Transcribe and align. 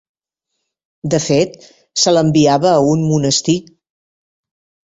De 1.15 1.19
fet, 1.25 1.67
se 2.05 2.15
l'enviava 2.15 2.73
a 2.79 2.91
un 2.95 3.07
monestir. 3.13 3.59